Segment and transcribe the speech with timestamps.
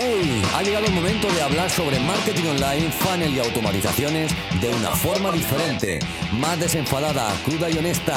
[0.00, 0.42] ¡Hey!
[0.54, 5.32] Ha llegado el momento de hablar sobre marketing online, funnel y automatizaciones de una forma
[5.32, 5.98] diferente,
[6.34, 8.14] más desenfadada, cruda y honesta.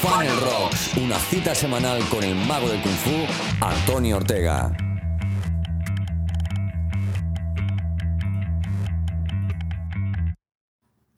[0.00, 3.10] Funnel Rocks, una cita semanal con el mago del Kung Fu,
[3.60, 4.70] Antonio Ortega.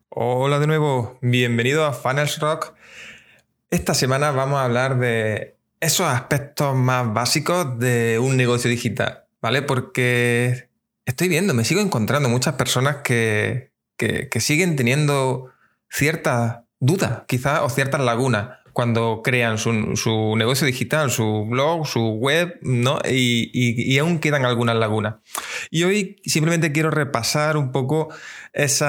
[0.08, 2.72] Hola de nuevo, bienvenido a Funnels Rock.
[3.68, 9.27] Esta semana vamos a hablar de esos aspectos más básicos de un negocio digital.
[9.40, 9.62] ¿Vale?
[9.62, 10.70] Porque
[11.04, 13.72] estoy viendo, me sigo encontrando muchas personas que,
[14.40, 15.50] siguen teniendo
[15.90, 19.72] ciertas dudas, quizás, o ciertas lagunas cuando crean su,
[20.36, 23.00] negocio digital, su blog, su web, ¿no?
[23.10, 25.16] Y, aún quedan algunas lagunas.
[25.70, 28.08] Y hoy simplemente quiero repasar un poco
[28.52, 28.88] esos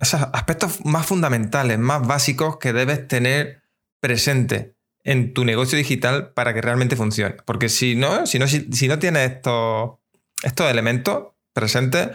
[0.00, 3.62] aspectos más fundamentales, más básicos que debes tener
[4.00, 4.73] presente
[5.04, 7.36] en tu negocio digital para que realmente funcione.
[7.44, 9.98] Porque si no, si no, si, no tienes estos,
[10.42, 12.08] estos elementos presentes,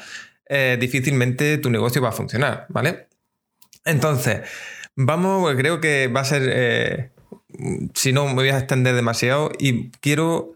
[0.48, 3.08] eh, difícilmente tu negocio va a funcionar, ¿vale?
[3.86, 4.42] Entonces,
[4.96, 7.12] vamos, creo que va a ser, eh,
[7.94, 10.56] si no me voy a extender demasiado y quiero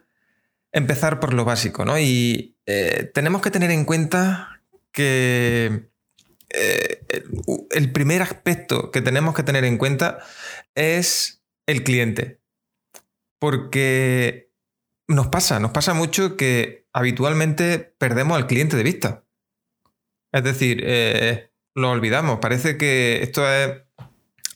[0.71, 1.99] empezar por lo básico, ¿no?
[1.99, 4.59] Y eh, tenemos que tener en cuenta
[4.91, 5.88] que
[7.71, 10.19] el primer aspecto que tenemos que tener en cuenta
[10.75, 12.42] es el cliente.
[13.39, 14.53] Porque
[15.08, 19.25] nos pasa, nos pasa mucho que habitualmente perdemos al cliente de vista.
[20.31, 22.39] Es decir, eh, lo olvidamos.
[22.39, 23.81] Parece que esto es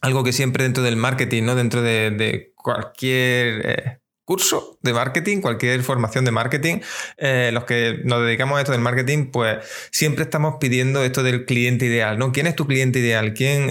[0.02, 1.56] algo que siempre dentro del marketing, ¿no?
[1.56, 6.80] Dentro de, cualquier eh, curso de marketing, cualquier formación de marketing,
[7.18, 9.60] eh, los que nos dedicamos a esto del marketing, pues
[9.92, 12.32] siempre estamos pidiendo esto del cliente ideal, ¿no?
[12.32, 13.34] ¿Quién es tu cliente ideal?
[13.34, 13.70] ¿Quién?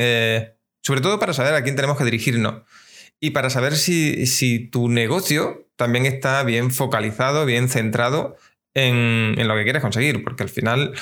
[0.83, 2.63] sobre todo para saber a quién tenemos que dirigirnos
[3.21, 8.37] y para saber si, tu negocio también está bien focalizado, bien centrado
[8.75, 10.93] en, lo que quieres conseguir, porque al final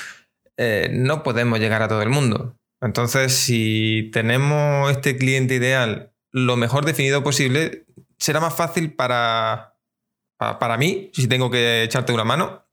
[0.57, 2.57] eh, no podemos llegar a todo el mundo.
[2.81, 7.85] Entonces, si tenemos este cliente ideal lo mejor definido posible,
[8.17, 9.75] será más fácil para,
[10.37, 12.65] para, mí, si tengo que echarte una mano,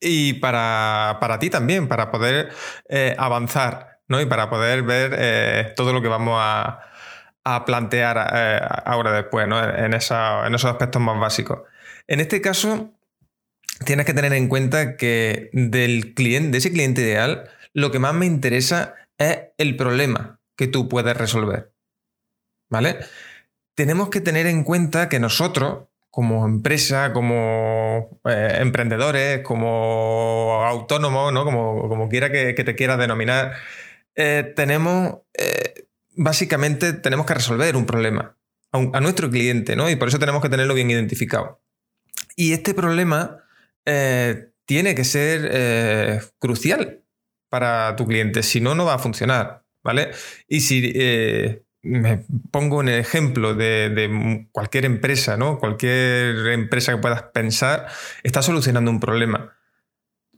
[0.00, 2.50] y para, ti también, para poder
[2.88, 4.20] eh, avanzar, ¿no?
[4.20, 6.80] Y para poder ver eh, todo lo que vamos a,
[7.56, 9.62] a plantear eh, ahora después, ¿no?
[9.62, 11.60] en, esos aspectos más básicos.
[12.06, 12.92] En este caso,
[13.84, 18.14] tienes que tener en cuenta que del cliente, de ese cliente ideal, lo que más
[18.14, 21.72] me interesa es el problema que tú puedes resolver.
[22.70, 22.98] ¿Vale?
[23.74, 31.44] Tenemos que tener en cuenta que nosotros, como empresa, como eh, emprendedores, como autónomos, ¿no?
[31.44, 33.54] como, como quiera que, te quieras denominar,
[34.16, 35.20] eh, tenemos
[36.18, 38.36] básicamente tenemos que resolver un problema
[38.72, 39.88] a, nuestro cliente, ¿no?
[39.88, 41.62] Y por eso tenemos que tenerlo bien identificado.
[42.36, 43.38] Y este problema
[43.86, 47.02] eh, tiene que ser eh, crucial
[47.48, 50.10] para tu cliente, si no, no va a funcionar, ¿vale?
[50.48, 55.58] Y si eh, me pongo en el ejemplo de, cualquier empresa, ¿no?
[55.58, 57.86] Cualquier empresa que puedas pensar,
[58.24, 59.56] está solucionando un problema.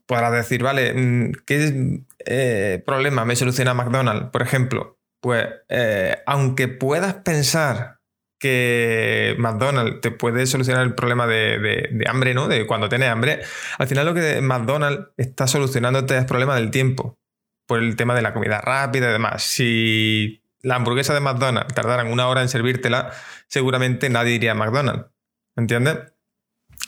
[0.07, 5.00] Podrás decir, vale, mm, ¿qué problema me soluciona McDonald's, por ejemplo?
[5.21, 8.01] Pues eh, aunque puedas pensar
[8.41, 12.49] que McDonald's te puede solucionar el problema de, hambre, ¿no?
[12.49, 13.43] De cuando tienes hambre,
[13.79, 17.19] al final lo que McDonald's está solucionándote es el problema del tiempo,
[17.67, 19.43] por el tema de la comida rápida y demás.
[19.43, 23.13] Si la hamburguesa de McDonald's tardaran una hora en servírtela,
[23.47, 25.11] seguramente nadie iría a McDonald's.
[25.55, 25.99] ¿Entiendes?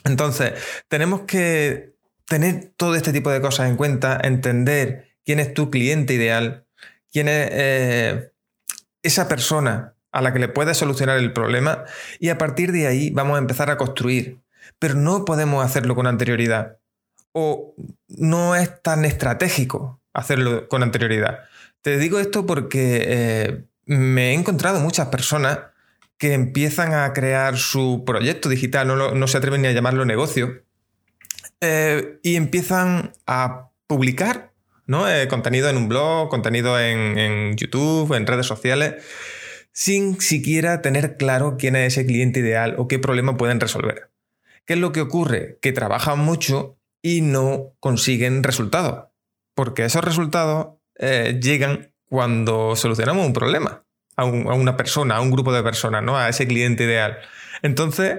[0.04, 0.54] Entonces,
[0.88, 1.92] tenemos que
[2.26, 6.66] tener todo este tipo de cosas en cuenta, entender quién es tu cliente ideal,
[7.12, 8.30] quién eh,
[9.02, 11.84] esa persona a la que le puedes solucionar el problema
[12.18, 14.38] y a partir de ahí vamos a empezar a construir.
[14.78, 16.78] Pero no podemos hacerlo con anterioridad.
[17.32, 17.74] O
[18.08, 21.40] no es tan estratégico hacerlo con anterioridad.
[21.80, 25.58] Te digo esto porque eh, me he encontrado muchas personas
[26.18, 30.62] que empiezan a crear su proyecto digital, no, se atreven ni a llamarlo negocio,
[31.60, 34.51] eh, y empiezan a publicar
[34.86, 35.08] ¿no?
[35.08, 39.02] Eh, contenido en un blog, contenido en, YouTube, en redes sociales,
[39.72, 44.10] sin siquiera tener claro quién es ese cliente ideal o qué problema pueden resolver.
[44.66, 45.58] ¿Qué es lo que ocurre?
[45.60, 49.08] Que trabajan mucho y no consiguen resultados,
[49.54, 53.84] porque esos resultados eh, llegan cuando solucionamos un problema
[54.16, 56.16] a, una persona, a un grupo de personas, ¿no?
[56.16, 57.18] a ese cliente ideal.
[57.62, 58.18] Entonces,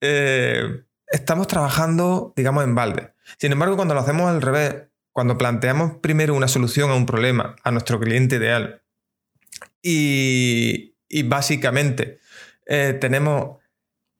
[0.00, 3.12] eh, estamos trabajando, digamos, en balde.
[3.38, 4.84] Sin embargo, cuando lo hacemos al revés,
[5.16, 8.82] cuando planteamos primero una solución a un problema a nuestro cliente ideal
[9.80, 10.92] y,
[11.24, 12.18] básicamente
[12.66, 13.56] eh, tenemos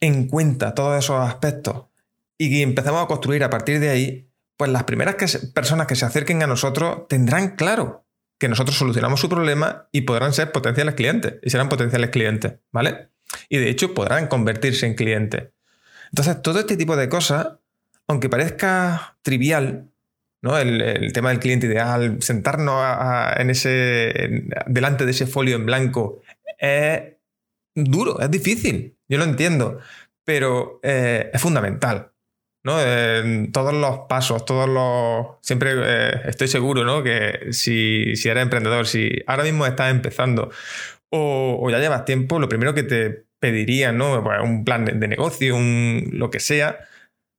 [0.00, 1.88] en cuenta todos esos aspectos
[2.38, 5.16] y empezamos a construir a partir de ahí, pues las primeras
[5.52, 8.06] personas que se acerquen a nosotros tendrán claro
[8.38, 13.10] que nosotros solucionamos su problema y podrán ser potenciales clientes y serán potenciales clientes, ¿vale?
[13.50, 15.50] Y de hecho podrán convertirse en clientes.
[16.10, 17.49] Entonces, todo este tipo de cosas,
[18.08, 19.90] aunque parezca trivial,
[20.46, 20.58] ¿no?
[20.58, 22.82] El, tema del cliente ideal, sentarnos
[23.37, 26.22] en ese, delante de ese folio en blanco,
[26.58, 27.02] es
[27.75, 29.81] duro, es difícil, yo lo entiendo,
[30.25, 32.12] pero eh, es fundamental.
[32.64, 32.78] ¿no?
[33.52, 35.37] Todos los pasos, todos los.
[35.40, 37.04] Siempre eh, estoy seguro, ¿no?
[37.04, 40.50] Que si, si eres emprendedor, si ahora mismo estás empezando
[41.10, 44.22] o, ya llevas tiempo, lo primero que te pedirían, ¿no?
[44.22, 46.78] Pues un plan de, negocio, un, lo que sea,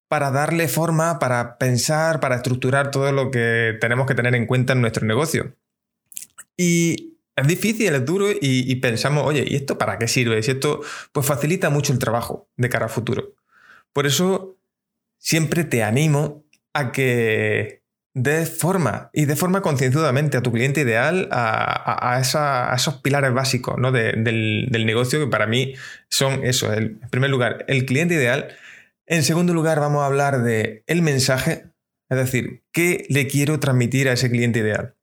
[0.07, 4.73] para darle forma, para pensar, para estructurar todo lo que tenemos que tener en cuenta
[4.73, 5.55] en nuestro negocio.
[6.55, 10.41] Y es difícil, es duro y, pensamos, oye, ¿y esto para qué sirve?
[10.41, 10.81] Si esto
[11.11, 13.35] pues facilita mucho el trabajo de cara a futuro.
[13.93, 14.57] Por eso
[15.19, 16.43] siempre te animo
[16.73, 17.83] a que
[18.15, 24.69] des forma y de forma concienzudamente a tu cliente ideal, a, esos pilares básicos del,
[24.71, 25.75] negocio que para mí
[26.09, 26.73] son eso.
[26.73, 28.47] en primer lugar, el cliente ideal.
[29.07, 31.71] En segundo lugar, vamos a hablar de el mensaje,
[32.09, 34.97] es decir, qué le quiero transmitir a ese cliente ideal.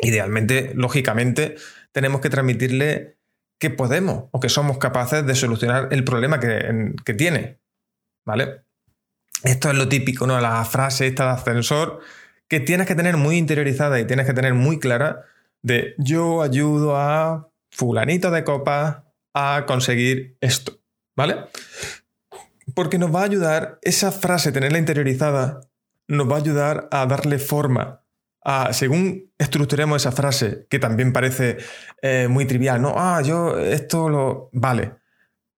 [0.00, 1.56] Idealmente, lógicamente,
[1.90, 3.18] tenemos que transmitirle
[3.58, 7.58] que podemos o que somos capaces de solucionar el problema que, que tiene.
[8.24, 8.62] ¿Vale?
[9.42, 10.40] Esto es lo típico, ¿no?
[10.40, 12.00] La frase esta de ascensor
[12.48, 15.24] que tienes que tener muy interiorizada y tienes que tener muy clara
[15.62, 20.78] de yo ayudo a fulanito de copa a conseguir esto,
[21.16, 21.36] ¿vale?
[22.74, 25.60] Porque nos va a ayudar, esa frase, tenerla interiorizada,
[26.08, 28.02] nos va a ayudar a darle forma
[28.44, 31.58] a, según estructuremos esa frase, que también parece
[32.02, 32.94] eh, muy trivial, ¿no?
[32.96, 34.50] Ah, yo esto lo...
[34.52, 34.96] Vale.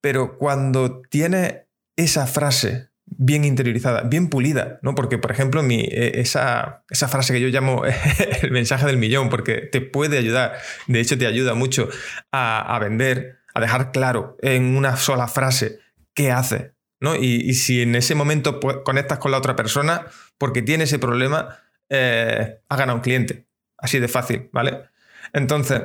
[0.01, 1.67] Pero cuando tiene
[1.97, 4.95] esa frase bien interiorizada, bien pulida, ¿no?
[4.95, 7.83] Porque, por ejemplo, mi, e, esa, esa, frase que yo llamo
[8.43, 11.89] el mensaje del millón, porque te puede ayudar, de hecho te ayuda mucho
[12.33, 15.79] a, vender, a dejar claro en una sola frase
[16.15, 17.17] qué hace, ¿no?
[17.17, 20.07] Y, si en ese momento conectas con la otra persona,
[20.39, 21.59] porque tiene ese problema,
[21.89, 23.47] eh, ha ganado un cliente.
[23.79, 24.85] Así de fácil, ¿vale?
[25.33, 25.83] Entonces,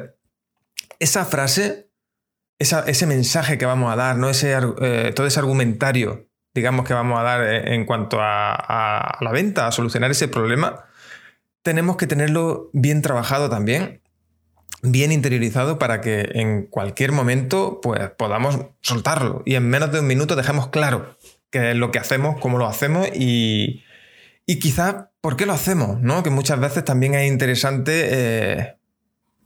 [0.99, 1.89] esa frase,
[2.57, 4.29] ese mensaje que vamos a dar, ¿no?
[4.29, 9.31] Ese, eh, todo ese argumentario digamos, que vamos a dar eh, en cuanto a, la
[9.31, 10.85] venta, a solucionar ese problema,
[11.63, 14.00] tenemos que tenerlo bien trabajado también,
[14.81, 20.07] bien interiorizado para que en cualquier momento pues, podamos soltarlo y en menos de un
[20.07, 21.15] minuto dejemos claro
[21.49, 23.83] qué es lo que hacemos, cómo lo hacemos y,
[24.45, 26.23] y quizás por qué lo hacemos, ¿no?
[26.23, 28.75] Que muchas veces también es interesante eh,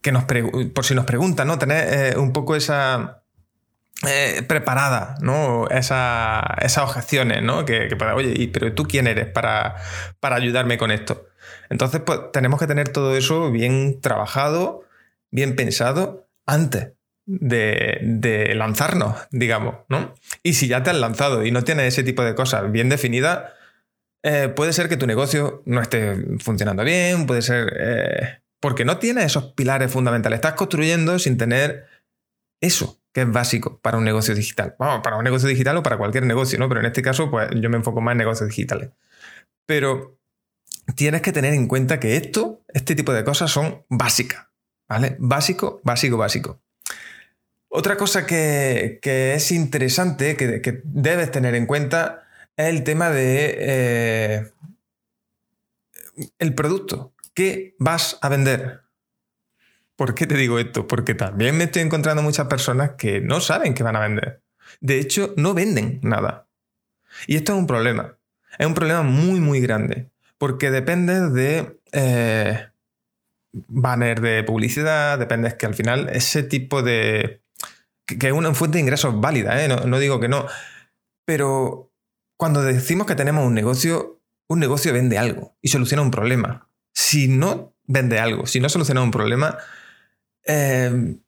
[0.01, 1.59] que nos por si nos preguntan, ¿no?
[1.59, 3.23] Tener eh, un poco esa
[4.07, 5.67] eh, preparada, ¿no?
[5.69, 7.65] esas objeciones, ¿no?
[7.65, 9.75] Que, que oye, pero tú quién eres para,
[10.19, 11.27] para ayudarme con esto?
[11.69, 14.84] Entonces, pues tenemos que tener todo eso bien trabajado,
[15.35, 16.93] bien pensado antes
[17.25, 20.13] de, lanzarnos, digamos, ¿no?
[20.43, 23.51] Y si ya te has lanzado y no tienes ese tipo de cosas bien definidas,
[24.23, 28.97] eh, puede ser que tu negocio no esté funcionando bien, puede ser eh, porque no
[28.97, 30.37] tienes esos pilares fundamentales.
[30.37, 31.85] Estás construyendo sin tener
[32.61, 34.75] eso que es básico para un negocio digital.
[34.79, 36.67] Vamos, para un negocio digital o para cualquier negocio, ¿no?
[36.67, 38.89] Pero en este caso, pues yo me enfoco más en negocios digitales.
[39.65, 40.19] Pero
[40.95, 44.47] tienes que tener en cuenta que esto, este tipo de cosas son básicas,
[44.87, 45.15] ¿vale?
[45.19, 46.59] Básico, básico, básico.
[47.69, 52.23] Otra cosa que, es interesante, que, debes tener en cuenta,
[52.55, 54.51] es el tema de eh,
[56.39, 57.13] el producto.
[57.33, 58.81] ¿Qué vas a vender?
[59.95, 60.87] ¿Por qué te digo esto?
[60.87, 64.41] Porque también me estoy encontrando muchas personas que no saben qué van a vender.
[64.79, 66.47] De hecho, no venden nada.
[67.27, 68.17] Y esto es un problema.
[68.57, 70.09] Es un problema muy, muy grande.
[70.37, 72.67] Porque depende de eh,
[73.67, 77.41] banner de publicidad, depende que al final ese tipo de...
[78.05, 79.67] que es una fuente de ingresos válida, ¿eh?
[79.67, 80.45] no, no digo que no.
[81.25, 81.91] Pero
[82.37, 86.69] cuando decimos que tenemos un negocio, un negocio vende algo y soluciona un problema.
[86.93, 89.57] Si no vende algo, si no soluciona un problema,
[90.45, 91.19] Em,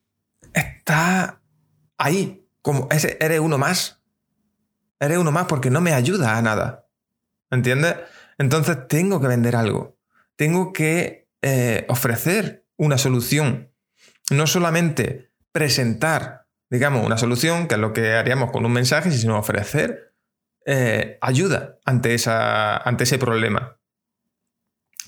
[0.54, 1.42] está
[1.98, 4.02] ahí, como eres uno más.
[5.00, 6.88] Eres uno más porque no me ayuda a nada.
[7.50, 7.96] ¿Entiendes?
[8.38, 9.98] Entonces tengo que vender algo.
[10.36, 13.72] Tengo que eh, ofrecer una solución.
[14.32, 19.38] No solamente presentar, digamos, una solución, que es lo que haríamos con un mensaje, sino
[19.38, 20.14] ofrecer
[20.66, 23.80] eh, ayuda ante, esa, ante ese problema.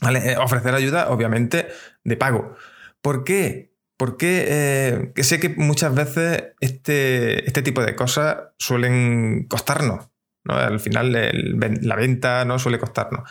[0.02, 1.68] Eh, ofrecer ayuda, obviamente,
[2.04, 2.56] de pago.
[3.02, 3.74] ¿Por qué?
[3.98, 10.08] Porque sé que muchas veces este, este tipo de cosas suelen costarnos.
[10.46, 13.30] Al final la venta no suele costarnos.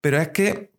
[0.00, 0.72] Pero es que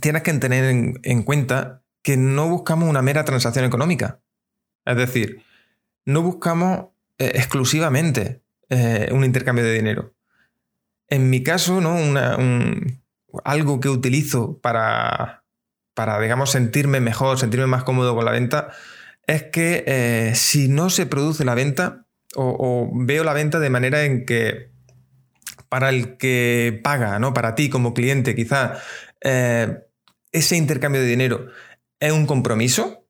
[0.00, 0.64] tienes que tener
[1.02, 4.20] en, cuenta que no buscamos una mera transacción económica.
[4.84, 5.42] Es decir,
[6.04, 6.88] no buscamos
[7.18, 10.14] eh, exclusivamente eh, un intercambio de dinero.
[11.08, 11.96] En mi caso, ¿no?
[13.44, 15.44] algo que utilizo para,
[15.94, 18.70] para, digamos, sentirme mejor, sentirme más cómodo con la venta,
[19.26, 24.04] es que eh, si no se produce la venta, o, veo la venta de manera
[24.04, 24.70] en que
[25.68, 27.32] para el que paga, ¿no?
[27.34, 28.74] Para ti como cliente, quizá
[30.36, 31.46] ese intercambio de dinero
[31.98, 33.06] es un compromiso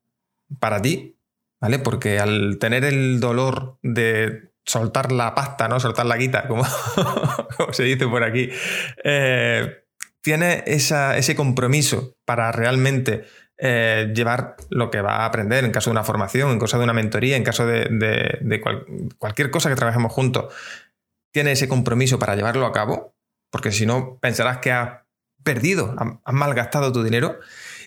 [0.60, 1.18] para ti,
[1.60, 1.78] ¿vale?
[1.78, 5.80] Porque al tener el dolor de soltar la pasta, ¿no?
[5.80, 6.64] Soltar la guita, como,
[7.72, 8.48] se dice por aquí,
[9.02, 9.84] eh,
[10.20, 13.24] tiene ese compromiso para realmente
[13.58, 16.84] eh, llevar lo que va a aprender en caso de una formación, en caso de
[16.84, 18.60] una mentoría, en caso de,
[19.18, 20.52] cualquier cosa que trabajemos juntos,
[21.32, 23.14] tiene ese compromiso para llevarlo a cabo,
[23.50, 25.05] porque si no pensarás que has
[25.46, 27.38] perdido, has malgastado tu dinero.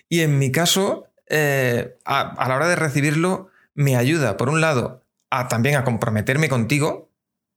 [0.08, 5.04] Y en mi caso, eh, a, la hora de recibirlo, me ayuda, por un lado,
[5.28, 7.10] a también a comprometerme contigo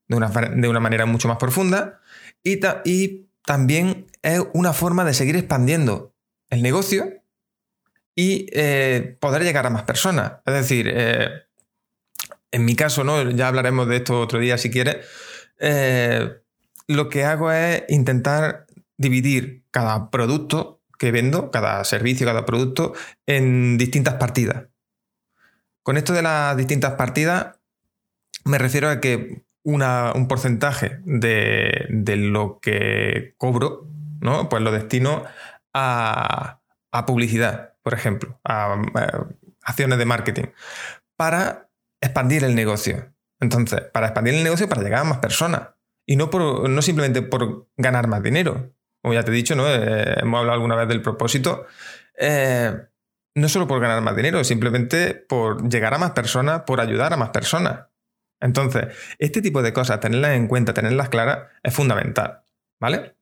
[0.09, 2.01] de una, de una manera mucho más profunda
[2.43, 2.59] y,
[3.45, 6.13] también es una forma de seguir expandiendo
[6.49, 7.21] el negocio
[8.15, 10.35] y eh, poder llegar a más personas.
[10.45, 11.27] Es decir, eh,
[12.51, 13.29] en mi caso, ¿no?
[13.31, 15.05] ya hablaremos de esto otro día si quieres,
[16.87, 18.65] lo que hago es intentar
[18.97, 22.93] dividir cada producto que vendo, cada servicio, cada producto,
[23.25, 24.67] en distintas partidas.
[25.81, 27.57] Con esto de las distintas partidas,
[28.45, 33.87] me refiero a que un porcentaje de, de, lo que cobro,
[34.19, 34.49] ¿no?
[34.49, 35.23] Pues lo destino
[35.73, 36.59] a,
[36.91, 38.81] a publicidad por ejemplo, a,
[39.61, 40.45] acciones de marketing,
[41.15, 41.69] para
[42.01, 43.13] expandir el negocio.
[43.39, 45.69] Entonces, para expandir el negocio, para llegar a más personas.
[46.05, 48.73] Y no, por, no simplemente por ganar más dinero.
[49.03, 49.67] Como ya te he dicho, ¿no?
[49.67, 51.67] Eh, hemos hablado alguna vez del propósito.
[52.17, 52.73] Eh,
[53.35, 57.17] no solo por ganar más dinero, simplemente por llegar a más personas, por ayudar a
[57.17, 57.87] más personas.
[58.39, 62.43] Entonces, este tipo de cosas, tenerlas en cuenta, tenerlas claras, es fundamental.
[62.79, 63.15] ¿Vale?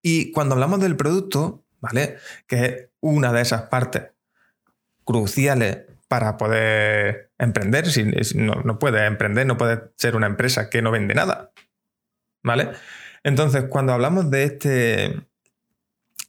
[0.00, 2.16] Y cuando hablamos del producto, ¿vale?
[2.46, 4.04] Que es una de esas partes
[5.04, 7.90] cruciales para poder emprender.
[7.90, 8.04] Si,
[8.36, 11.52] no, no puedes emprender, no puedes ser una empresa que no vende nada,
[12.42, 12.70] ¿vale?
[13.28, 15.20] Entonces, cuando hablamos de este,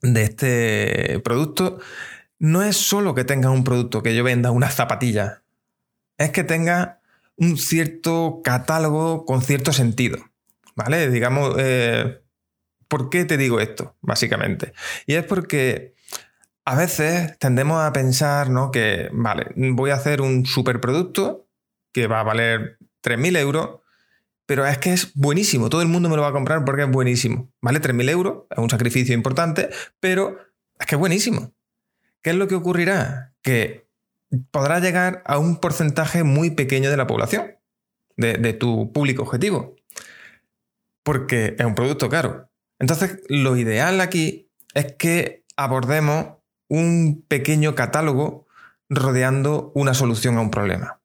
[0.02, 1.80] de este producto,
[2.38, 5.44] no es solo que tenga un producto, que yo venda una zapatilla,
[6.18, 7.00] es que tenga
[7.36, 10.20] un cierto catálogo con cierto sentido,
[10.76, 11.10] ¿vale?
[11.10, 12.22] Digamos, eh,
[12.90, 13.96] ¿Por qué te digo esto?
[14.02, 14.74] Básicamente.
[15.06, 15.94] Y es porque
[16.66, 18.72] a veces tendemos a pensar, ¿no?
[18.72, 21.48] Que, vale, voy a hacer un superproducto
[21.94, 23.82] que va a valer 3.000 euros,
[24.50, 25.70] pero es que es buenísimo.
[25.70, 27.52] Todo el mundo me lo va a comprar porque es buenísimo.
[27.62, 30.40] Vale 3.000 euros, es un sacrificio importante, pero
[30.80, 31.54] es que es buenísimo.
[32.24, 33.36] ¿Qué es lo que ocurrirá?
[33.44, 33.88] Que
[34.50, 37.58] podrás llegar a un porcentaje muy pequeño de la población,
[38.18, 39.76] de tu público objetivo.
[41.04, 42.50] Porque es un producto caro.
[42.80, 48.48] Entonces, lo ideal aquí es que abordemos un pequeño catálogo
[48.90, 50.99] rodeando una solución a un problema.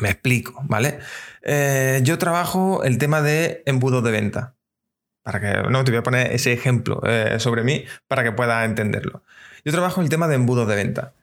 [0.00, 0.98] Me explico, ¿vale?
[1.42, 4.54] Eh, yo trabajo el tema de embudos de venta.
[5.22, 8.64] Para que, no, te voy a poner ese ejemplo eh, sobre mí para que puedas
[8.64, 9.22] entenderlo.
[9.64, 11.14] Yo trabajo el tema de embudos de venta.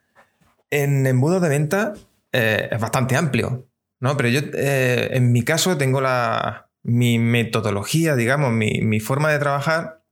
[0.70, 1.94] En embudos de venta
[2.32, 3.68] eh, es bastante amplio,
[4.00, 4.16] ¿no?
[4.16, 10.04] Pero yo, en mi caso, tengo la, mi metodología, digamos, mi, forma de trabajar,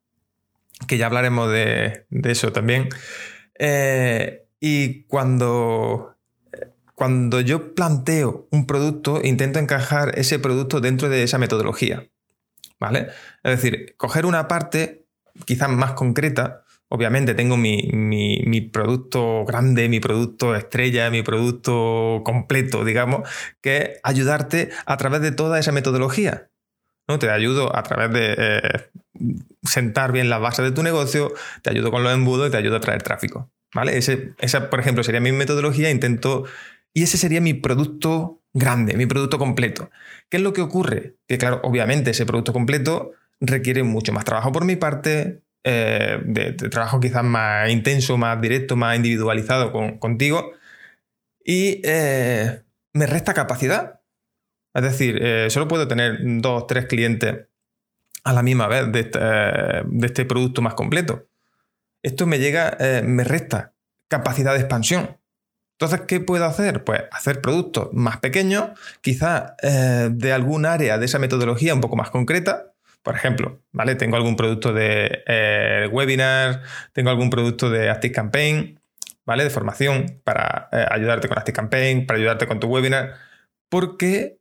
[0.88, 2.90] que ya hablaremos de, eso también.
[4.60, 6.17] Y cuando,
[6.98, 12.10] cuando yo planteo un producto, intento encajar ese producto dentro de esa metodología.
[12.80, 13.10] ¿Vale?
[13.44, 15.06] Es decir, coger una parte
[15.46, 16.64] quizás más concreta.
[16.90, 23.30] Obviamente tengo mi, mi, producto grande, mi producto estrella, mi producto completo, digamos,
[23.62, 26.50] que es ayudarte a través de toda esa metodología.
[27.08, 27.20] ¿no?
[27.20, 28.90] Te ayudo a través de eh,
[29.62, 32.78] sentar bien las bases de tu negocio, te ayudo con los embudos y te ayudo
[32.78, 33.52] a traer tráfico.
[33.76, 33.98] ¿Vale?
[33.98, 35.92] Esa, por ejemplo, sería mi metodología.
[35.92, 36.46] Intento.
[36.98, 39.92] Y ese sería mi producto grande, mi producto completo.
[40.32, 41.18] ¿Qué es lo que ocurre?
[41.28, 46.54] Que, claro, obviamente ese producto completo requiere mucho más trabajo por mi parte, eh, de,
[46.54, 50.54] trabajo quizás más intenso, más directo, más individualizado contigo.
[51.46, 52.64] Y eh,
[52.94, 54.02] me resta capacidad
[54.74, 57.46] es decir, eh, solo puedo tener dos, tres clientes
[58.24, 59.02] a la misma vez de
[60.02, 61.28] este, producto más completo.
[62.02, 63.76] Esto me llega, me resta
[64.08, 65.20] capacidad de expansión.
[65.80, 66.84] Entonces, ¿qué puedo hacer?
[66.84, 68.70] Pues hacer productos más pequeños,
[69.02, 72.74] quizás eh, de algún área de esa metodología un poco más concreta.
[73.04, 73.94] Por ejemplo, ¿vale?
[73.94, 78.80] Tengo algún producto de eh, webinar, tengo algún producto de ActiveCampaign,
[79.24, 79.44] ¿vale?
[79.44, 83.14] De formación para eh, ayudarte con ActiveCampaign, para ayudarte con tu webinar.
[83.70, 84.40] Porque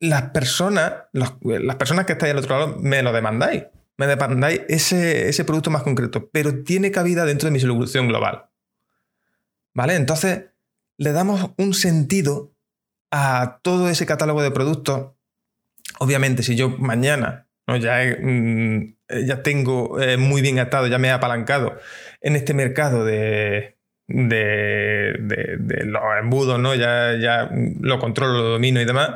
[0.00, 3.64] las personas, las personas que estáis al otro lado me lo demandáis.
[3.98, 8.46] Me demandáis ese, ese producto más concreto, pero tiene cabida dentro de mi solución global.
[9.74, 9.96] ¿Vale?
[9.96, 10.46] Entonces,
[10.98, 12.54] le damos un sentido
[13.10, 15.12] a todo ese catálogo de productos.
[15.98, 17.76] Obviamente, si yo mañana ¿no?
[17.76, 18.94] ya, mm,
[19.26, 21.78] ya tengo eh, muy bien atado, ya me he apalancado
[22.20, 23.76] en este mercado de,
[24.08, 26.74] de, de, los embudos, ¿no?
[26.74, 27.50] ya, ya
[27.80, 29.10] lo controlo, lo domino y demás,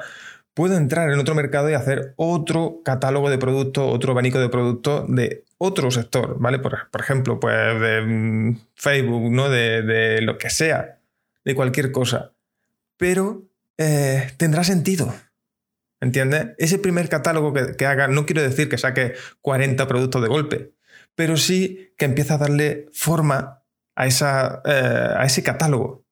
[0.55, 5.05] puedo entrar en otro mercado y hacer otro catálogo de productos, otro abanico de productos
[5.09, 6.59] de otro sector, ¿vale?
[6.59, 9.49] Por, ejemplo, pues de mm, Facebook, ¿no?
[9.49, 11.01] De, lo que sea,
[11.45, 12.33] de cualquier cosa.
[12.97, 13.49] Pero
[13.79, 15.15] eh, tendrá sentido.
[16.01, 16.49] ¿Entiendes?
[16.59, 20.73] Ese primer catálogo que, haga, no quiero decir que saque 40 productos de golpe,
[21.15, 23.63] pero sí que empiece a darle forma
[23.95, 26.05] a, esa, eh, a ese catálogo.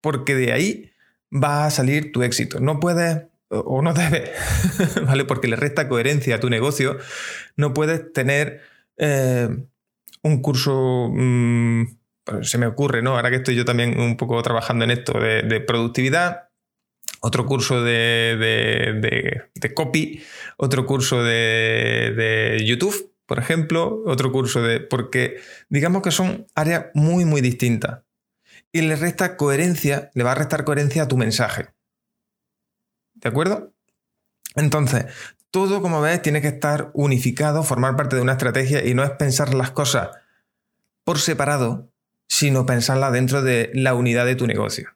[0.00, 0.92] Porque de ahí
[1.32, 2.58] va a salir tu éxito.
[2.58, 3.22] No puedes
[3.52, 4.30] o no debes,
[5.06, 5.24] ¿vale?
[5.24, 6.98] Porque le resta coherencia a tu negocio,
[7.56, 8.60] no puedes tener
[8.96, 9.48] eh,
[10.22, 11.82] un curso, mm,
[12.42, 13.16] se me ocurre, ¿no?
[13.16, 16.48] Ahora que estoy yo también un poco trabajando en esto de, productividad,
[17.20, 19.42] otro curso de,
[19.74, 20.22] copy,
[20.56, 24.80] otro curso de, YouTube, por ejemplo, otro curso de...
[24.80, 25.36] porque
[25.68, 28.02] digamos que son áreas muy, muy distintas.
[28.72, 31.68] Y le resta coherencia, le va a restar coherencia a tu mensaje.
[33.22, 33.72] ¿De acuerdo?
[34.56, 35.06] Entonces,
[35.50, 39.10] todo, como ves, tiene que estar unificado, formar parte de una estrategia y no es
[39.10, 40.10] pensar las cosas
[41.04, 41.88] por separado,
[42.28, 44.90] sino pensarla dentro de la unidad de tu negocio.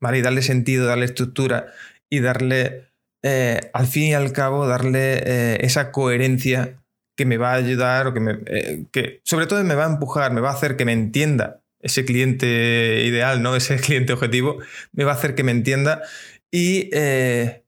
[0.00, 0.18] ¿Vale?
[0.18, 1.72] Y darle sentido, darle estructura
[2.08, 2.90] y darle,
[3.22, 6.78] eh, al fin y al cabo, darle eh, esa coherencia
[7.16, 10.32] que me va a ayudar o que, eh, que sobre todo me va a empujar,
[10.32, 13.56] me va a hacer que me entienda ese cliente ideal, ¿no?
[13.56, 14.58] Ese cliente objetivo,
[14.92, 16.02] me va a hacer que me entienda.
[16.50, 16.90] Y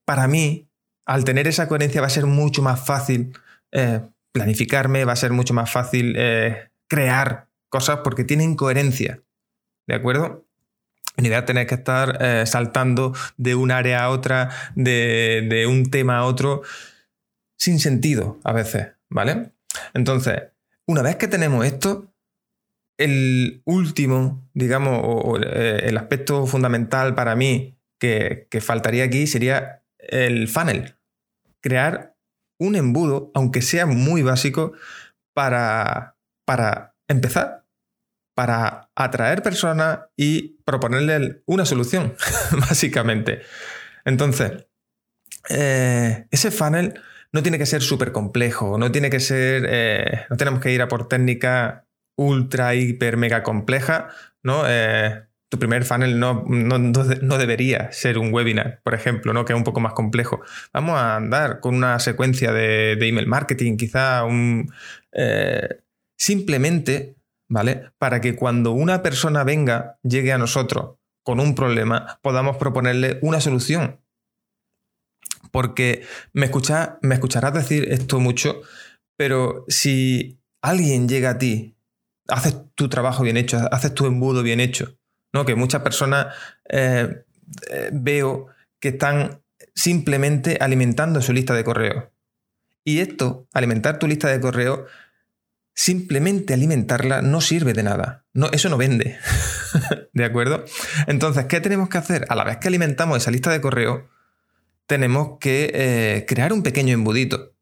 [0.05, 0.71] para mí,
[1.11, 3.33] al tener esa coherencia va a ser mucho más fácil
[3.73, 4.01] eh,
[4.33, 9.21] planificarme, va a ser mucho más fácil eh, crear cosas porque tienen coherencia.
[9.89, 10.47] ¿De acuerdo?
[11.17, 16.19] En idea tener que estar eh, saltando de un área a otra, de, un tema
[16.19, 16.63] a otro,
[17.59, 19.51] sin sentido a veces, ¿vale?
[19.95, 20.43] Entonces,
[20.87, 22.13] una vez que tenemos esto,
[22.99, 30.97] el último, digamos, o, el aspecto fundamental para mí que, faltaría aquí sería el funnel
[31.61, 32.17] crear
[32.59, 34.73] un embudo, aunque sea muy básico,
[35.35, 37.65] para, para empezar,
[38.35, 42.15] para atraer personas y proponerle una solución,
[42.69, 43.43] básicamente.
[44.05, 44.67] Entonces,
[45.49, 47.01] eh, ese funnel
[47.33, 50.83] no tiene que ser súper complejo, no tiene que ser, eh, no tenemos que ir
[50.83, 51.87] a por técnica
[52.17, 54.09] ultra, hiper, mega compleja,
[54.43, 54.65] ¿no?
[54.67, 59.45] Eh, tu primer funnel no, no, debería ser un webinar, por ejemplo, ¿no?
[59.45, 60.41] que es un poco más complejo.
[60.73, 64.73] Vamos a andar con una secuencia de, email marketing, quizá un...
[65.13, 65.69] Eh,
[66.17, 67.17] simplemente,
[67.49, 67.91] ¿vale?
[67.99, 73.41] Para que cuando una persona venga, llegue a nosotros con un problema, podamos proponerle una
[73.41, 74.01] solución.
[75.51, 76.49] Porque me,
[77.03, 78.63] me escucharás decir esto mucho,
[79.17, 81.77] pero si alguien llega a ti,
[82.29, 85.00] haces tu trabajo bien hecho, haces tu embudo bien hecho,
[85.33, 85.45] ¿no?
[85.45, 86.35] Que muchas personas
[86.69, 87.25] eh,
[87.71, 88.47] eh, veo
[88.79, 89.43] que están
[89.75, 92.13] simplemente alimentando su lista de correo.
[92.85, 94.87] Y esto, alimentar tu lista de correo,
[95.75, 98.25] simplemente alimentarla no sirve de nada.
[98.33, 99.19] No, eso no vende.
[100.13, 100.65] ¿De acuerdo?
[101.07, 102.27] Entonces, ¿qué tenemos que hacer?
[102.29, 104.09] A la vez que alimentamos esa lista de correo,
[104.87, 107.55] tenemos que eh, crear un pequeño embudito.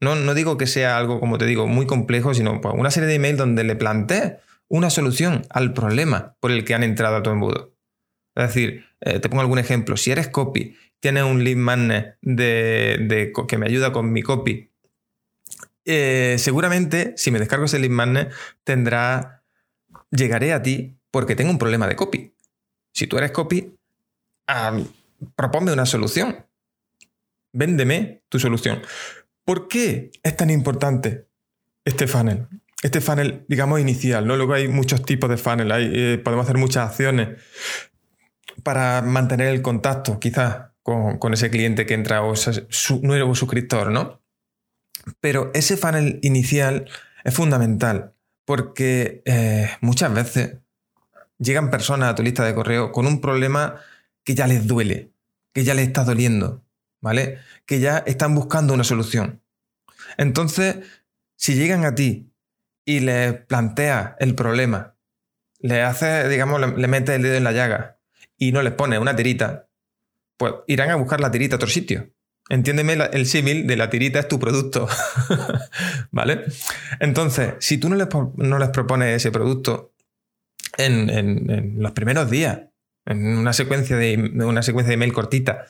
[0.00, 3.08] No, no, digo que sea algo, como te digo, muy complejo, sino pues, una serie
[3.08, 4.34] de emails donde le plantees
[4.70, 7.74] una solución al problema por el que han entrado a tu embudo.
[8.36, 9.96] Es decir, eh, te pongo algún ejemplo.
[9.96, 14.70] Si eres copy, tienes un lead magnet de, que me ayuda con mi copy,
[15.84, 19.42] eh, seguramente si me descargo ese lead magnet tendrá,
[20.10, 22.32] llegaré a ti porque tengo un problema de copy.
[22.92, 23.76] Si tú eres copy,
[24.46, 24.78] ah,
[25.34, 26.46] proponme una solución.
[27.52, 28.82] Véndeme tu solución.
[29.44, 31.26] ¿Por qué es tan importante
[31.84, 32.46] este funnel?
[32.82, 34.36] Este funnel, digamos, inicial, ¿no?
[34.36, 37.40] Luego hay muchos tipos de funnel, eh, podemos hacer muchas acciones
[38.62, 44.20] para mantener el contacto, quizás, con, ese cliente que entra o su nuevo suscriptor, ¿no?
[45.20, 46.88] Pero ese funnel inicial
[47.22, 48.14] es fundamental
[48.44, 50.56] porque eh, muchas veces
[51.38, 53.76] llegan personas a tu lista de correo con un problema
[54.24, 55.12] que ya les duele,
[55.52, 56.64] que ya les está doliendo,
[57.00, 57.38] ¿vale?
[57.66, 59.40] Que ya están buscando una solución.
[60.16, 60.78] Entonces,
[61.36, 62.29] si llegan a ti
[62.90, 64.96] y les planteas el problema,
[65.60, 67.98] le haces, digamos, le, metes el dedo en la llaga
[68.36, 69.68] y no les pones una tirita,
[70.36, 72.10] pues irán a buscar la tirita a otro sitio.
[72.48, 74.88] Entiéndeme el símil de la tirita es tu producto.
[76.10, 76.46] ¿Vale?
[76.98, 79.92] Entonces, si tú no les, no les propones ese producto
[80.76, 82.62] en, los primeros días,
[83.06, 85.66] en una secuencia de, una secuencia de email cortita,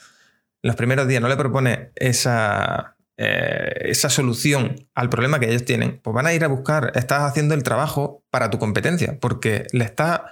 [0.63, 5.67] en los primeros días no le propones esa, eh, esa solución al problema que ellos
[5.67, 9.67] tienen, pues van a ir a buscar, estás haciendo el trabajo para tu competencia, porque
[9.73, 10.23] le estás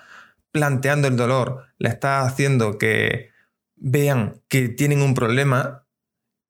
[0.53, 3.29] planteando el dolor, le estás haciendo que
[3.77, 5.87] vean que tienen un problema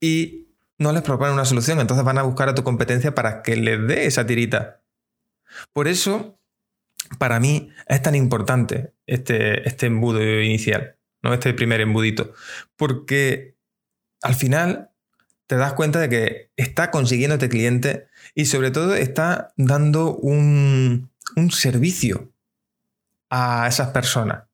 [0.00, 1.80] y no les proponen una solución.
[1.80, 4.84] Entonces van a buscar a tu competencia para que les dé esa tirita.
[5.72, 6.38] Por eso,
[7.18, 11.34] para mí es tan importante este, este embudo inicial, ¿no?
[11.34, 12.32] este primer embudito.
[12.76, 13.56] Porque
[14.22, 14.92] al final
[15.48, 21.10] te das cuenta de que está consiguiendo este cliente y sobre todo está dando un,
[21.36, 22.30] un servicio
[23.30, 24.44] a esas personas.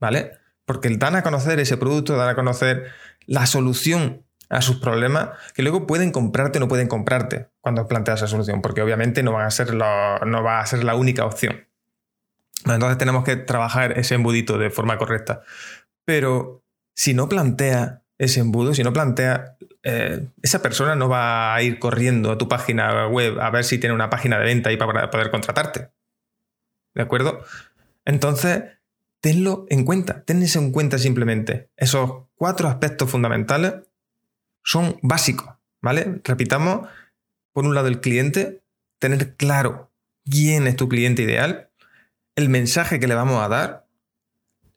[0.00, 0.32] ¿Vale?
[0.64, 2.90] Porque dan a conocer ese producto, dan a conocer
[3.26, 8.20] la solución a sus problemas que luego pueden comprarte o no pueden comprarte cuando planteas
[8.20, 11.68] esa solución, porque obviamente no, a ser no va a ser la única opción.
[12.66, 15.42] Entonces tenemos que trabajar ese embudito de forma correcta.
[16.04, 21.62] Pero si no plantea ese embudo, si no plantea, eh, esa persona no va a
[21.62, 24.76] ir corriendo a tu página web a ver si tiene una página de venta ahí
[24.76, 25.90] para poder contratarte.
[26.94, 27.44] ¿De acuerdo?
[28.04, 28.62] Entonces,
[29.20, 33.74] tenlo en cuenta, tenés en cuenta simplemente esos cuatro aspectos fundamentales
[34.62, 35.48] son básicos,
[35.80, 36.20] ¿vale?
[36.22, 36.88] Repitamos,
[37.52, 38.62] por un lado el cliente,
[39.00, 39.90] tener claro
[40.24, 41.70] quién es tu cliente ideal,
[42.36, 43.88] el mensaje que le vamos a dar,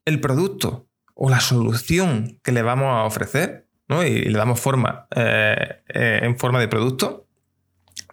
[0.03, 0.84] el producto
[1.15, 4.03] o la solución que le vamos a ofrecer, ¿no?
[4.03, 7.27] Y le damos forma eh, eh, en forma de producto.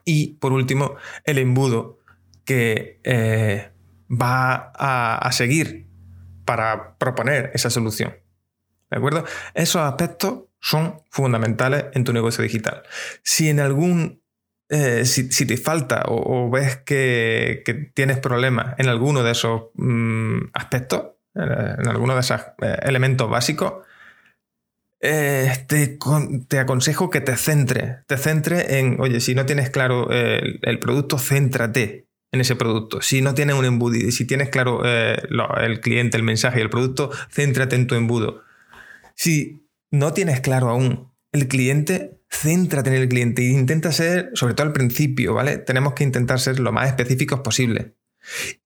[0.04, 1.98] Y por último, el embudo
[2.44, 3.70] que eh,
[4.10, 5.88] va a, seguir
[6.44, 8.16] para proponer esa solución.
[8.90, 9.24] ¿De acuerdo?
[9.54, 12.82] Esos aspectos son fundamentales en tu negocio digital.
[13.22, 14.22] Si en algún
[14.74, 17.62] eh, si, te falta o, ves que,
[17.94, 23.84] tienes problemas en alguno de esos mm, aspectos, en alguno de esos eh, elementos básicos,
[25.00, 25.98] te,
[26.60, 28.04] aconsejo que te centres.
[28.06, 33.02] Te centres en, oye, si no tienes claro el, producto, céntrate en ese producto.
[33.02, 37.10] Si no tienes un embudo, si tienes claro el cliente, el mensaje y el producto,
[37.30, 38.42] céntrate en tu embudo.
[39.16, 44.54] Si no tienes claro aún el cliente, céntrate en el cliente e intenta ser, sobre
[44.54, 45.58] todo al principio, ¿vale?
[45.58, 47.94] Tenemos que intentar ser lo más específicos posible.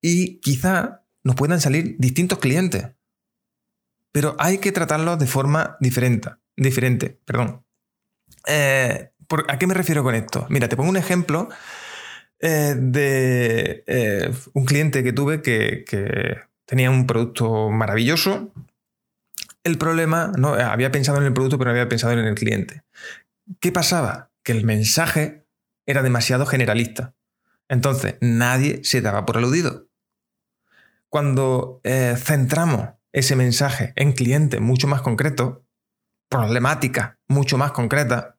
[0.00, 2.86] Y quizá nos puedan salir distintos clientes,
[4.12, 6.30] pero hay que tratarlos de forma diferente.
[6.56, 7.64] diferente perdón.
[8.46, 9.10] Eh,
[9.48, 10.46] ¿A qué me refiero con esto?
[10.50, 11.48] Mira, te pongo un ejemplo
[12.38, 18.52] eh, de eh, un cliente que tuve que, que tenía un producto maravilloso,
[19.64, 22.84] el problema, no, había pensado en el producto, pero no había pensado en el cliente.
[23.58, 24.30] ¿Qué pasaba?
[24.44, 25.44] Que el mensaje
[25.86, 27.16] era demasiado generalista.
[27.68, 29.86] Entonces, nadie se daba por aludido.
[31.16, 35.64] Cuando eh, centramos ese mensaje en cliente mucho más concreto,
[36.29, 38.37] problemática mucho más concreta,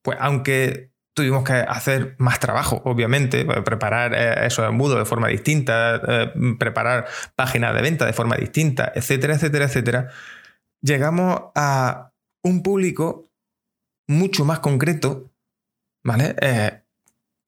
[0.00, 5.26] pues aunque tuvimos que hacer más trabajo, obviamente, pues, preparar eh, esos embudos de forma
[5.26, 10.08] distinta, eh, preparar páginas de venta de forma distinta, etcétera, etcétera, etcétera,
[10.80, 12.12] llegamos a
[12.44, 13.32] un público
[14.06, 15.32] mucho más concreto,
[16.04, 16.36] ¿vale?
[16.40, 16.84] Eh,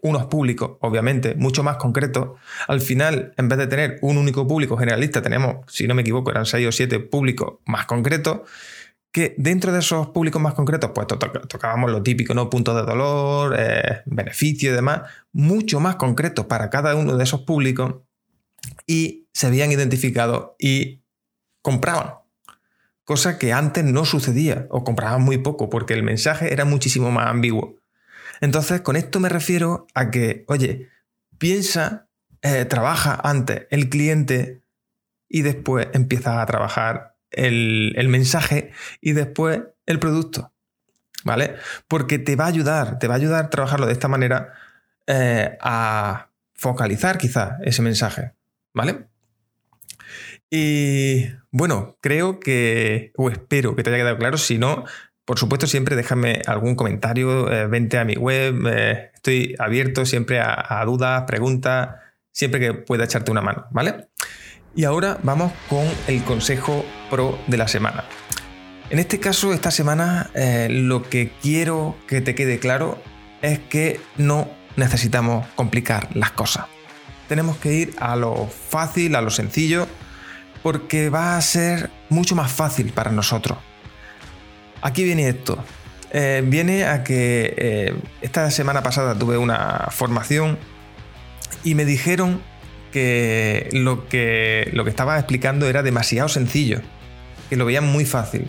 [0.02, 2.38] unos públicos, obviamente, mucho más concretos.
[2.68, 6.30] Al final, en vez de tener un único público generalista, tenemos, si no me equivoco,
[6.30, 8.40] eran seis o siete públicos más concretos
[9.12, 12.48] que dentro de esos públicos más concretos, pues tocábamos lo típico, ¿no?
[12.48, 17.42] Puntos de dolor, eh, beneficios y demás, mucho más concretos para cada uno de esos
[17.42, 17.96] públicos
[18.86, 21.02] y se habían identificado y
[21.60, 22.14] compraban.
[23.04, 27.26] Cosa que antes no sucedía o compraban muy poco porque el mensaje era muchísimo más
[27.26, 27.81] ambiguo.
[28.42, 30.88] Entonces, con esto me refiero a que, oye,
[31.38, 32.08] piensa,
[32.42, 34.62] eh, trabaja antes el cliente
[35.28, 40.52] y después empieza a trabajar el, mensaje y después el producto.
[41.24, 41.54] ¿Vale?
[41.86, 44.54] Porque te va a ayudar, te va a ayudar a trabajarlo de esta manera
[45.06, 48.32] eh, a focalizar quizá ese mensaje.
[48.74, 49.06] ¿Vale?
[50.50, 54.36] Y bueno, creo que, o espero que te haya quedado claro.
[54.36, 54.84] Si no,
[55.32, 58.66] por supuesto, siempre déjame algún comentario, eh, vente a mi web.
[58.66, 61.88] Eh, estoy abierto siempre a, dudas, preguntas,
[62.32, 64.08] siempre que pueda echarte una mano, ¿vale?
[64.76, 68.04] Y ahora vamos con el consejo pro de la semana.
[68.90, 73.02] En este caso, esta semana, eh, lo que quiero que te quede claro
[73.40, 76.66] es que no necesitamos complicar las cosas.
[77.26, 79.88] Tenemos que ir a lo fácil, a lo sencillo,
[80.62, 83.56] porque va a ser mucho más fácil para nosotros.
[84.82, 85.64] Aquí viene esto.
[86.14, 90.58] Eh, viene a que eh, esta semana pasada tuve una formación
[91.64, 92.42] y me dijeron
[92.92, 96.82] que lo que, lo que estaba explicando era demasiado sencillo,
[97.48, 98.46] que lo veían muy fácil.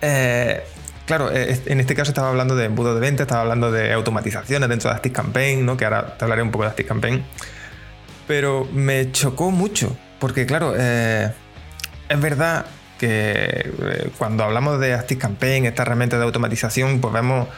[0.00, 0.64] Eh,
[1.06, 4.90] claro, en este caso estaba hablando de embudo de venta, estaba hablando de automatizaciones dentro
[4.90, 5.76] de Active Campaign, ¿no?
[5.76, 7.22] que ahora te hablaré un poco de Active Campaign.
[8.26, 11.30] Pero me chocó mucho, porque claro, es
[12.20, 12.66] verdad
[12.98, 17.48] que eh, cuando hablamos de Active Campaign, esta herramienta de automatización, pues vemos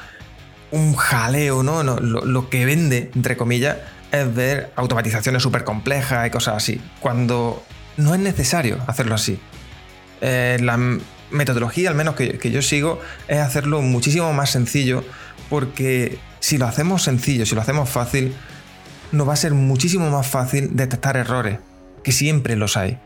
[0.70, 1.82] un jaleo, ¿no?
[1.82, 3.78] Lo, que vende, entre comillas,
[4.12, 7.62] es ver automatizaciones súper complejas y cosas así, cuando
[7.96, 9.40] no es necesario hacerlo así.
[10.20, 10.78] Eh, la
[11.30, 15.02] metodología, al menos que, que yo sigo, es hacerlo muchísimo más sencillo,
[15.48, 18.34] porque si lo hacemos sencillo, si lo hacemos fácil,
[19.12, 21.58] nos va a ser muchísimo más fácil detectar errores,
[22.04, 22.98] que siempre los hay.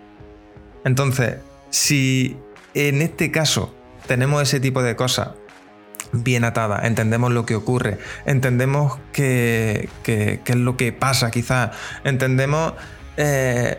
[0.85, 1.37] Entonces,
[1.75, 2.37] si
[2.75, 3.75] en este caso
[4.07, 5.31] tenemos ese tipo de cosas
[6.13, 11.71] bien atadas, entendemos lo que ocurre, entendemos qué, es lo que pasa quizás,
[12.05, 12.75] entendemos
[13.17, 13.79] eh,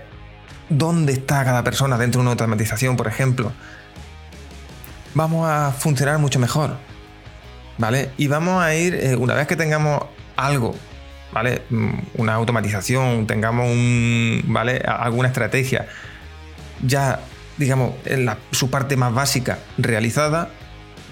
[0.68, 3.54] dónde está cada persona dentro de una automatización, por ejemplo,
[5.14, 6.78] vamos a funcionar mucho mejor.
[7.78, 8.12] ¿Vale?
[8.18, 10.02] Y vamos a ir, eh, una vez que tengamos
[10.38, 10.76] algo,
[11.34, 11.64] ¿vale?
[11.70, 14.82] Mm, una automatización, tengamos un, ¿vale?
[14.86, 15.86] alguna estrategia
[16.82, 17.20] ya
[17.58, 20.50] digamos, en su parte más básica realizada,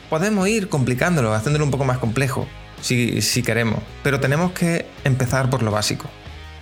[0.10, 2.48] podemos ir complicándolo, haciéndolo un poco más complejo,
[2.82, 3.80] si, queremos.
[4.04, 6.10] Pero tenemos que empezar por lo básico.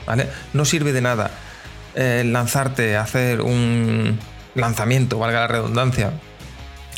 [0.06, 0.30] ¿vale?
[0.54, 1.32] No sirve de nada
[1.96, 4.20] eh, lanzarte hacer un
[4.56, 6.12] lanzamiento, valga la redundancia,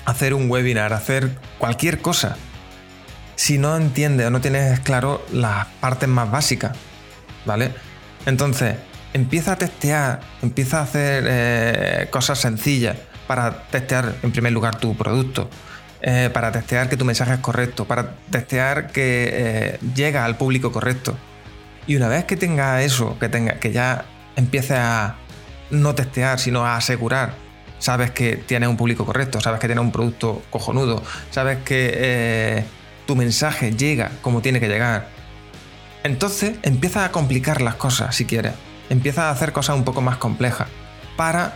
[0.05, 2.37] hacer un webinar, hacer cualquier cosa,
[3.35, 6.77] si no entiendes o no tienes claro las partes más básicas.
[7.45, 7.71] ¿Vale?
[8.25, 8.77] Entonces,
[9.13, 12.97] empieza a testear, empieza a hacer eh, cosas sencillas
[13.27, 15.49] para testear en primer lugar tu producto,
[16.01, 20.71] eh, para testear que tu mensaje es correcto, para testear que eh, llega al público
[20.71, 21.15] correcto.
[21.85, 25.15] Y una vez que tenga eso, que, tenga, que ya empiece a
[25.69, 27.33] no testear, sino a asegurar,
[27.79, 32.63] sabes que tienes un público correcto, sabes que tienes un producto cojonudo, sabes que
[33.05, 35.09] tu mensaje llega como tiene que llegar.
[36.03, 38.53] Entonces empieza a complicar las cosas si quieres
[38.89, 40.67] empieza a hacer cosas un poco más complejas
[41.15, 41.53] para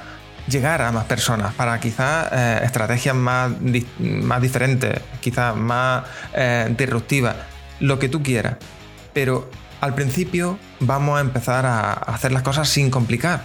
[0.48, 3.52] llegar a más personas, para quizás eh, estrategias más,
[4.00, 7.36] más diferentes, quizás más eh, disruptivas,
[7.80, 8.58] lo que tú quieras.
[9.14, 9.50] Pero
[9.82, 13.44] al principio vamos a empezar a hacer las cosas sin complicar.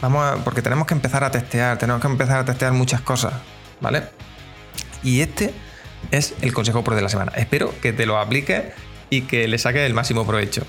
[0.00, 3.32] Vamos porque tenemos que empezar a testear, tenemos que empezar a testear muchas cosas,
[3.80, 4.04] ¿vale?
[5.02, 5.54] Y este
[6.10, 7.32] es el consejo por de la semana.
[7.34, 8.64] Espero que te lo apliques
[9.08, 10.64] y que le saques el máximo provecho.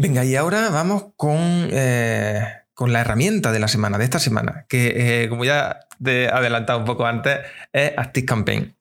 [0.00, 1.40] Venga, y ahora vamos con,
[1.72, 2.40] eh,
[2.72, 6.28] con la herramienta de la semana, de esta semana, que eh, como ya te he
[6.28, 7.40] adelantado un poco antes,
[7.72, 8.76] es ActiveCampaign.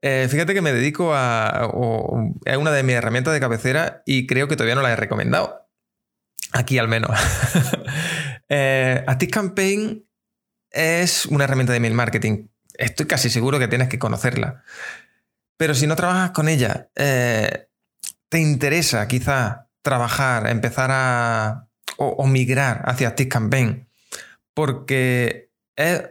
[0.00, 1.70] Eh, fíjate que me dedico a.
[2.46, 5.68] es una de mis herramientas de cabecera y creo que todavía no la he recomendado.
[6.52, 7.10] Aquí al menos.
[8.48, 10.06] eh, ActiveCampaign
[10.70, 12.46] es una herramienta de email marketing.
[12.78, 14.64] Estoy casi seguro que tienes que conocerla.
[15.58, 21.68] Pero si no trabajas con ella, te interesa quizá trabajar, empezar a.
[21.96, 23.88] o, migrar hacia ActiveCampaign.
[24.54, 26.10] Porque es.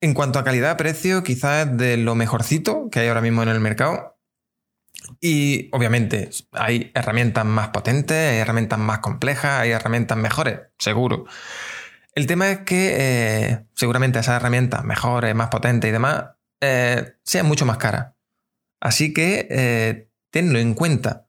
[0.00, 3.60] En cuanto a calidad-precio, quizás es de lo mejorcito que hay ahora mismo en el
[3.60, 4.18] mercado.
[5.20, 11.26] Y obviamente hay herramientas más potentes, hay herramientas más complejas, hay herramientas mejores, seguro.
[12.14, 16.24] El tema es que eh, seguramente esas herramientas mejores, más potentes y demás,
[16.60, 18.14] eh, sean mucho más caras.
[18.80, 21.21] Así que eh, tenlo en cuenta.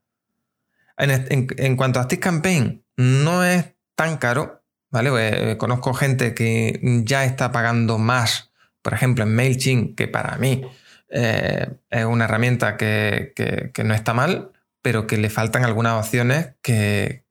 [0.98, 5.10] En, cuanto a Active Campaign, no es tan caro, ¿vale?
[5.10, 8.52] Pues, eh, conozco gente que ya está pagando más,
[8.82, 10.64] por ejemplo, en MailChimp, que para mí
[11.10, 14.52] eh, es una herramienta que, no está mal,
[14.82, 17.24] pero que le faltan algunas opciones que,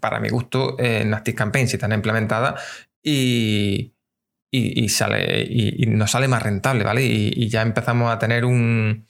[0.00, 2.60] para mi gusto en Active Campaign sí están implementadas
[3.02, 3.94] y,
[4.88, 7.04] sale, y, nos sale más rentable, ¿vale?
[7.04, 9.06] Y, ya empezamos a tener un,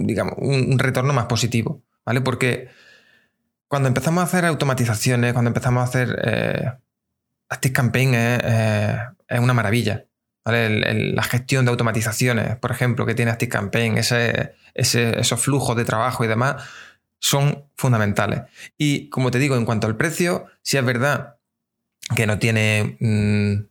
[0.00, 2.22] digamos, un retorno más positivo, ¿vale?
[2.22, 2.68] Porque
[3.68, 6.72] cuando empezamos a hacer automatizaciones, cuando empezamos a hacer eh,
[7.50, 10.06] Active Campaign es, una maravilla.
[10.44, 16.24] la gestión de automatizaciones, por ejemplo, que tiene Active Campaign, ese, esos flujos de trabajo
[16.24, 16.62] y demás,
[17.20, 18.42] son fundamentales.
[18.76, 21.36] Y como te digo, en cuanto al precio, si es verdad
[22.14, 23.68] que no tiene mm,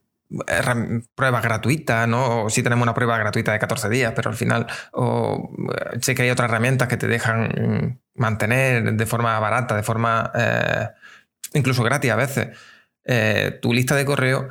[1.15, 2.43] pruebas gratuitas, ¿no?
[2.43, 5.49] O sí tenemos una prueba gratuita de 14 días, pero al final o,
[5.93, 9.83] eh, sé que hay otras herramientas que te dejan mm, mantener de forma barata, de
[9.83, 10.89] forma eh,
[11.53, 12.57] incluso gratis a veces,
[13.05, 14.49] eh, tu lista de correo.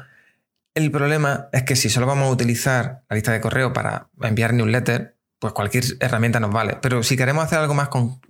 [0.74, 4.52] El problema es que si solo vamos a utilizar la lista de correo para enviar
[4.52, 6.78] newsletter, pues cualquier herramienta nos vale.
[6.80, 8.20] Pero si queremos hacer algo más, con,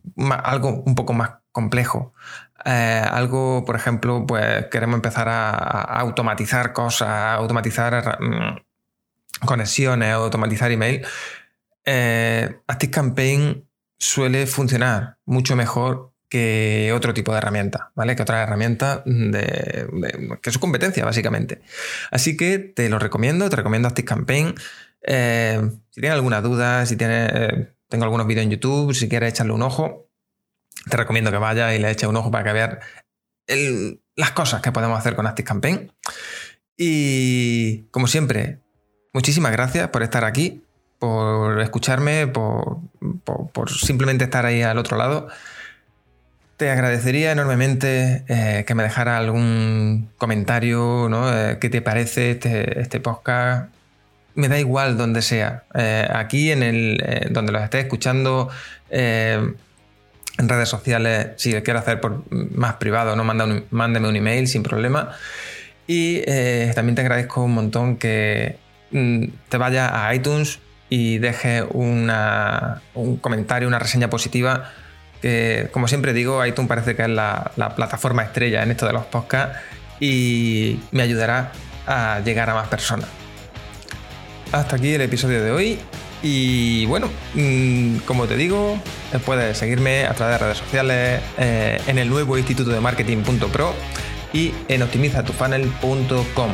[0.45, 2.13] algo un poco más complejo,
[2.65, 10.71] eh, algo, por ejemplo, pues queremos empezar a, automatizar cosas, a automatizar mm, conexiones, automatizar
[10.71, 11.07] email,
[11.85, 13.66] eh, ActiveCampaign
[13.99, 18.17] suele funcionar mucho mejor que otro tipo de herramienta, ¿vale?
[18.17, 19.89] Que otra herramienta de,
[20.43, 21.63] que es su competencia, básicamente.
[22.11, 24.55] Así que te lo recomiendo, te recomiendo ActiveCampaign.
[25.03, 29.33] Eh, si tienes alguna duda, si tienes, eh, tengo algunos vídeos en YouTube, si quieres
[29.33, 30.11] echarle un ojo,
[30.91, 32.79] te recomiendo que vayas y le eches un ojo para que veas
[34.17, 35.93] las cosas que podemos hacer con ActiveCampaign.
[36.77, 38.61] Y como siempre,
[39.13, 40.66] muchísimas gracias por estar aquí,
[40.99, 42.81] por escucharme, por,
[43.71, 45.29] simplemente estar ahí al otro lado.
[46.57, 51.31] Te agradecería enormemente eh, que me dejara algún comentario, ¿no?
[51.33, 53.71] Eh, ¿Qué te parece este, este podcast?
[54.35, 55.65] me da igual donde sea.
[55.75, 58.51] Eh, aquí en el donde los estés escuchando
[58.91, 59.57] en
[60.37, 65.13] redes sociales, si lo quieres hacer por más privado, no mándame un email sin problema.
[65.87, 66.21] Y
[66.75, 68.59] también te agradezco un montón que
[68.91, 74.71] mm, te vayas a iTunes y dejes una, un comentario, una reseña positiva.
[75.21, 78.93] Que, como siempre digo, iTunes parece que es la, la plataforma estrella en esto de
[78.93, 79.59] los podcasts
[79.99, 81.53] y me ayudará
[81.87, 83.09] a llegar a más personas
[84.53, 85.79] hasta aquí el episodio de hoy.
[86.23, 88.79] Y bueno, mm, como te digo,
[89.25, 93.75] puedes seguirme a través de redes sociales eh, en el nuevo instituto de marketing.pro
[94.33, 96.51] y en optimizatufunnel.com.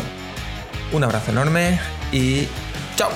[0.92, 1.78] Un abrazo enorme
[2.12, 2.48] y
[2.96, 3.10] chao.